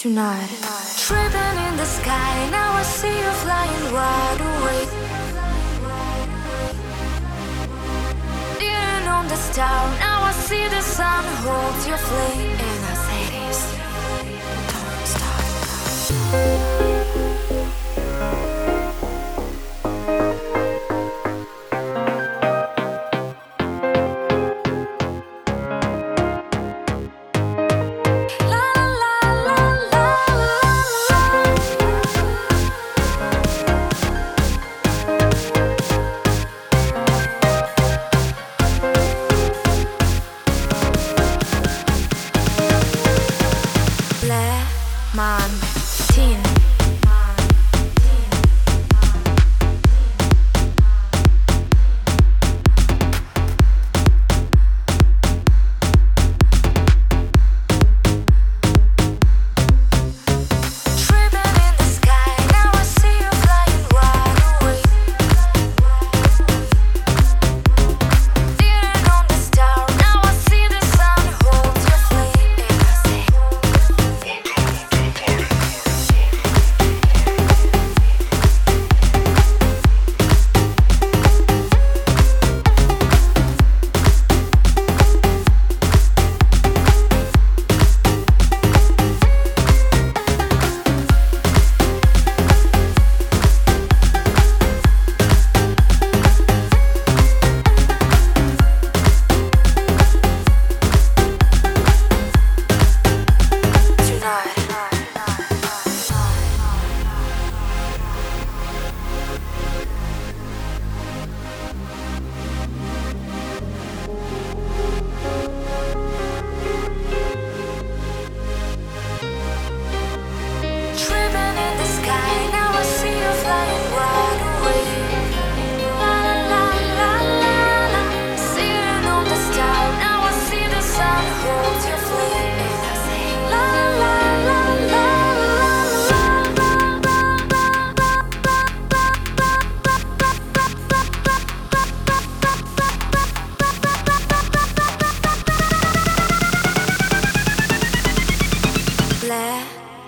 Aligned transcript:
tonight. 0.00 0.48
Tripping 0.96 1.56
in 1.68 1.76
the 1.76 1.84
sky, 1.84 2.48
now 2.50 2.72
I 2.72 2.82
see 2.82 3.14
you 3.22 3.32
flying 3.44 3.84
wide 3.92 4.40
awake. 4.50 4.92
Leaning 8.58 9.08
on 9.16 9.28
the 9.28 9.36
star, 9.36 9.82
now 9.98 10.22
I 10.22 10.32
see 10.32 10.66
the 10.68 10.80
sun 10.80 11.22
hold 11.44 11.76
your 11.86 11.99
man, 45.14 45.50
teen. 46.12 46.49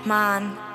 man. 0.06 0.71